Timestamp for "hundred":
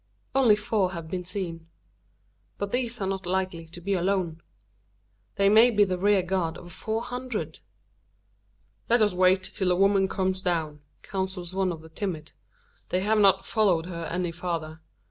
7.03-7.59